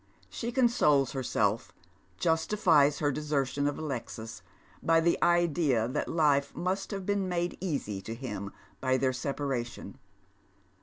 [0.31, 1.71] Slie consoles herself—
[2.17, 4.41] justifies her deser tion of Alexis—
[4.81, 9.99] by the idea that life must have been made easy to him by their separation.